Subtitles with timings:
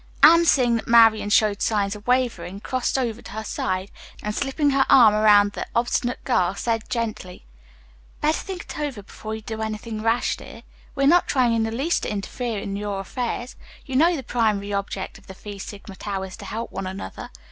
[0.23, 3.91] Anne seeing that Marian showed signs of wavering, crossed over to her side,
[4.23, 7.45] and slipping her arm around the obstinate girl, said gently:
[8.19, 10.63] "Better think it over before you do any thing rash, dear.
[10.95, 13.55] We are not trying in the least to interfere in your affairs.
[13.85, 17.29] You know the primary object of the Phi Sigma Tau is to help one another.